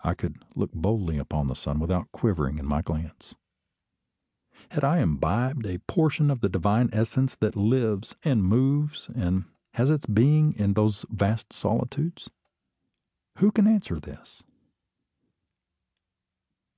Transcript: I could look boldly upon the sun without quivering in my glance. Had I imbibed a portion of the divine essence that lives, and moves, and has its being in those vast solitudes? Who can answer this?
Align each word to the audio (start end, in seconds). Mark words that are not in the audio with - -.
I 0.00 0.14
could 0.14 0.42
look 0.54 0.72
boldly 0.72 1.18
upon 1.18 1.48
the 1.48 1.54
sun 1.54 1.78
without 1.78 2.10
quivering 2.12 2.58
in 2.58 2.64
my 2.64 2.80
glance. 2.80 3.34
Had 4.70 4.82
I 4.84 5.00
imbibed 5.00 5.66
a 5.66 5.80
portion 5.80 6.30
of 6.30 6.40
the 6.40 6.48
divine 6.48 6.88
essence 6.94 7.34
that 7.40 7.54
lives, 7.54 8.16
and 8.22 8.42
moves, 8.42 9.10
and 9.14 9.44
has 9.74 9.90
its 9.90 10.06
being 10.06 10.54
in 10.54 10.72
those 10.72 11.04
vast 11.10 11.52
solitudes? 11.52 12.30
Who 13.36 13.52
can 13.52 13.66
answer 13.66 14.00
this? 14.00 14.42